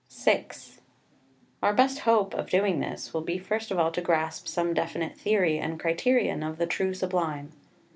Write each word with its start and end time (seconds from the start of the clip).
VI 0.11 0.47
Our 1.61 1.75
best 1.75 1.99
hope 1.99 2.33
of 2.33 2.49
doing 2.49 2.79
this 2.79 3.13
will 3.13 3.21
be 3.21 3.37
first 3.37 3.69
of 3.69 3.77
all 3.77 3.91
to 3.91 4.01
grasp 4.01 4.47
some 4.47 4.73
definite 4.73 5.15
theory 5.15 5.59
and 5.59 5.79
criterion 5.79 6.41
of 6.41 6.57
the 6.57 6.65
true 6.65 6.95
Sublime. 6.95 7.51